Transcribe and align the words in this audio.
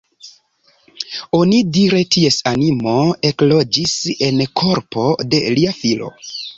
Onidire 1.39 2.01
ties 2.17 2.39
animo 2.53 2.97
ekloĝis 3.33 3.97
en 4.33 4.45
korpo 4.65 5.09
de 5.33 5.47
lia 5.57 5.81
filo. 5.85 6.15